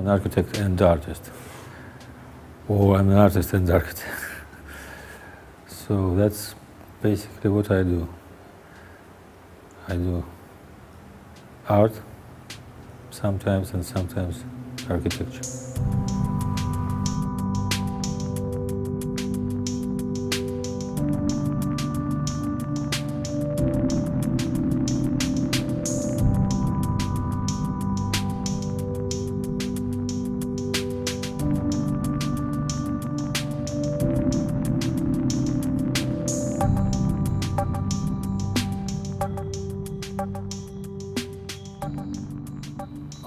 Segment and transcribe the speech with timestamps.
[0.00, 1.30] An architect and artist,
[2.66, 4.02] or I'm an artist and architect.
[5.66, 6.54] so that's
[7.02, 8.08] basically what I do.
[9.88, 10.24] I do
[11.68, 12.00] art
[13.10, 14.42] sometimes and sometimes
[14.88, 16.09] architecture.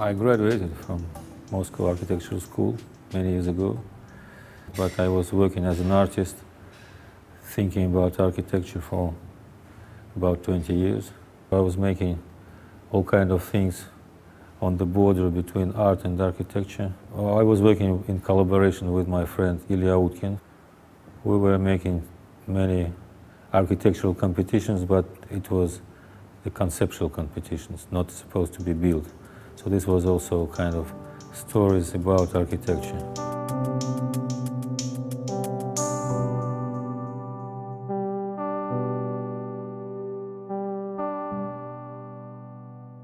[0.04, 1.06] I graduated from
[1.50, 2.76] Moscow Architectural School
[3.14, 3.82] many years ago,
[4.76, 6.36] but I was working as an artist,
[7.42, 9.14] thinking about architecture for
[10.14, 11.12] about 20 years.
[11.54, 12.22] I was making
[12.92, 13.86] all kind of things
[14.62, 16.92] on the border between art and architecture.
[17.16, 20.38] I was working in collaboration with my friend Ilya Utkin.
[21.24, 22.06] We were making
[22.46, 22.92] many
[23.54, 25.80] architectural competitions, but it was
[26.44, 29.08] the conceptual competitions, not supposed to be built.
[29.56, 30.94] So this was also kind of
[31.34, 33.00] stories about architecture.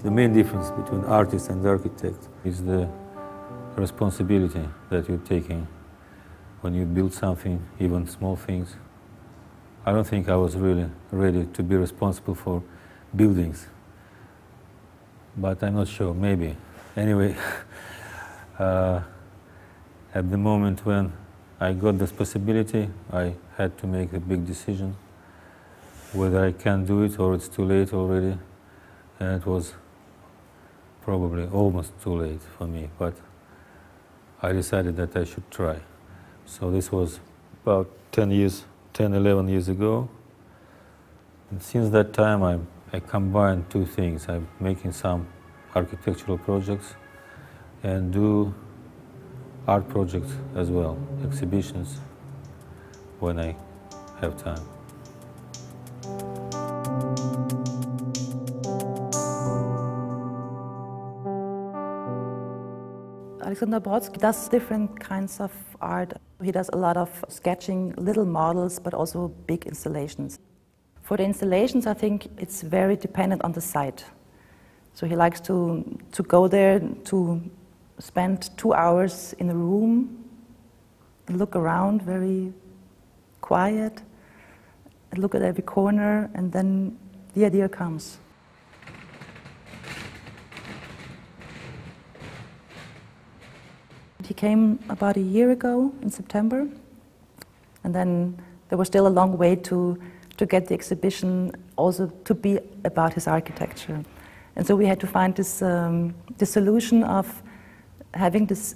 [0.03, 2.89] The main difference between artist and architect is the
[3.75, 5.67] responsibility that you're taking
[6.61, 8.75] when you build something, even small things.
[9.86, 12.64] I don't think I was really ready to be responsible for
[13.16, 13.67] buildings
[15.39, 16.55] but I'm not sure, maybe.
[16.95, 17.35] Anyway,
[18.59, 19.01] uh,
[20.13, 21.13] at the moment when
[21.59, 24.95] I got this possibility, I had to make a big decision
[26.14, 28.37] whether I can do it or it's too late already.
[29.19, 29.73] And it was
[31.02, 33.14] probably almost too late for me, but
[34.41, 35.80] I decided that I should try.
[36.45, 37.19] So this was
[37.64, 40.09] about 10 years, 10, 11 years ago.
[41.52, 44.27] And since that time, I'm I combine two things.
[44.27, 45.27] I'm making some
[45.76, 46.95] architectural projects
[47.83, 48.54] and do
[49.67, 52.00] art projects as well, exhibitions
[53.20, 53.55] when I
[54.22, 54.66] have time.
[63.44, 66.14] Alexander Brodsky does different kinds of art.
[66.44, 70.39] He does a lot of sketching, little models, but also big installations.
[71.09, 74.05] For the installations, I think it's very dependent on the site.
[74.93, 77.42] So he likes to, to go there, to
[77.97, 80.23] spend two hours in a room,
[81.27, 82.53] look around very
[83.42, 84.03] quiet,
[85.17, 86.95] look at every corner, and then
[87.33, 88.20] the idea comes.
[94.26, 96.67] He came about a year ago in September,
[97.83, 98.39] and then
[98.70, 99.99] there was still a long way to
[100.39, 104.00] to get the exhibition also to be about his architecture.
[104.55, 107.44] And so we had to find this, um, the solution of
[108.14, 108.76] having this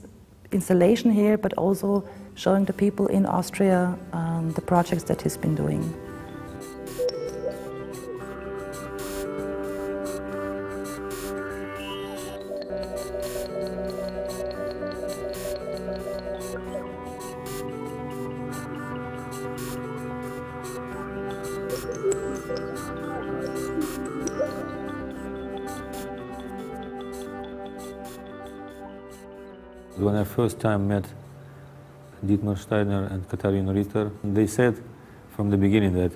[0.52, 2.04] installation here, but also
[2.36, 5.84] showing the people in Austria um, the projects that he's been doing.
[29.96, 31.06] When I first time met
[32.26, 34.82] Dietmar Steiner and Katharina Ritter, they said
[35.36, 36.12] from the beginning that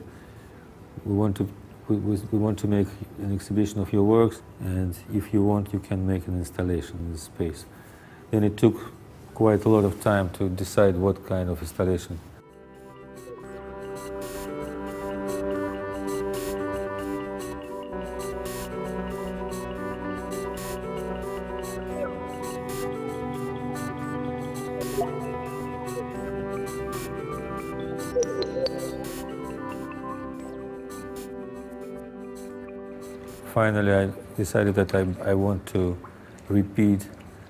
[1.06, 1.50] we want to
[1.88, 2.88] we, we, want to make
[3.20, 7.14] an exhibition of your works, and if you want, you can make an installation in
[7.14, 7.66] this space.
[8.30, 8.92] Then it took
[9.34, 12.20] quite a lot of time to decide what kind of installation
[33.58, 35.98] finally I decided that I, I want to
[36.48, 37.08] repeat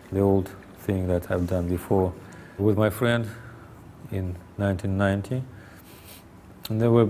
[0.10, 0.50] the old
[0.86, 2.14] thing that I've done before
[2.58, 3.28] with my friend
[4.10, 5.44] in 1990.
[6.70, 7.10] And there were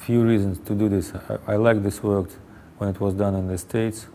[0.00, 1.12] few reasons to do this.
[1.14, 2.30] I, I liked this work
[2.78, 4.08] when it was done in the States,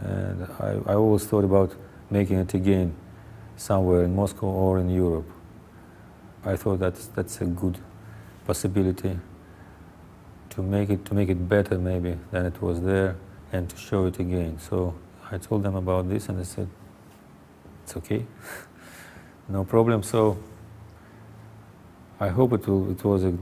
[0.00, 1.74] and I, I always thought about
[2.10, 2.94] making it again
[3.56, 5.30] somewhere in Moscow or in Europe.
[6.44, 7.78] I thought that's, that's a good
[8.46, 9.18] possibility
[10.56, 13.14] to make it to make it better maybe than it was there
[13.52, 14.58] and to show it again.
[14.58, 14.94] So
[15.30, 16.68] I told them about this and they said,
[17.84, 18.26] it's okay,
[19.48, 20.02] no problem.
[20.02, 20.38] So
[22.18, 23.36] I hope it, will, it was a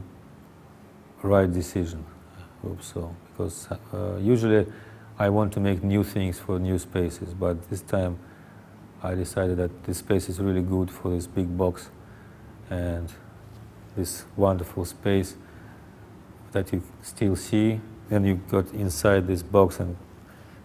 [1.22, 2.04] right decision.
[2.36, 4.66] I hope so, because uh, usually
[5.16, 8.18] I want to make new things for new spaces, but this time
[9.04, 11.90] I decided that this space is really good for this big box
[12.70, 13.12] and
[13.96, 15.36] this wonderful space
[16.54, 17.80] that you still see.
[18.08, 19.96] Then you got inside this box and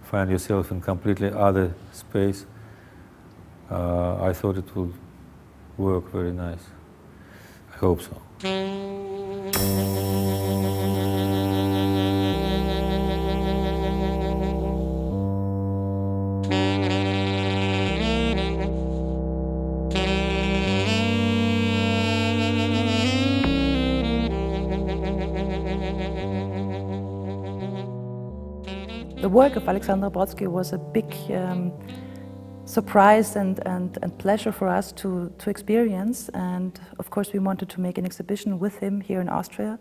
[0.04, 2.46] find yourself in completely other space.
[3.70, 4.94] Uh, I thought it would
[5.78, 6.64] work very nice.
[7.74, 8.16] I hope so.
[29.22, 31.74] The work of Alexander Brodsky was a big um,
[32.64, 36.30] surprise and, and, and pleasure for us to, to experience.
[36.30, 39.78] And of course, we wanted to make an exhibition with him here in Austria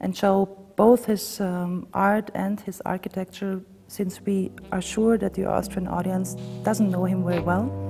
[0.00, 0.44] and show
[0.76, 6.34] both his um, art and his architecture, since we are sure that the Austrian audience
[6.62, 7.85] doesn't know him very well.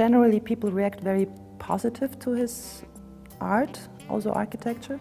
[0.00, 1.26] Generally, people react very
[1.58, 2.84] positive to his
[3.38, 4.98] art, also architecture,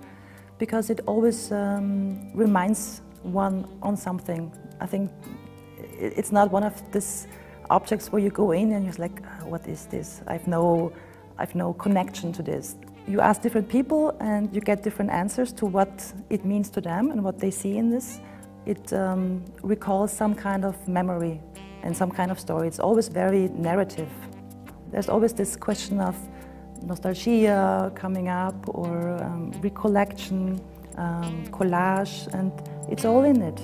[0.57, 4.51] because it always um, reminds one on something.
[4.81, 5.10] I think
[5.98, 7.28] it's not one of these
[7.69, 10.22] objects where you go in and you're like, what is this?
[10.28, 10.92] I've no,
[11.38, 12.75] I've no connection to this.
[13.07, 17.12] You ask different people and you get different answers to what it means to them
[17.12, 18.19] and what they see in this.
[18.66, 21.40] It um, recalls some kind of memory
[21.84, 22.68] and some kind of story.
[22.68, 24.10] It's always very narrative.
[24.91, 26.15] There's always this question of
[26.81, 30.59] nostalgia coming up or um, recollection,
[30.97, 32.51] um, collage, and
[32.89, 33.62] it's all in it.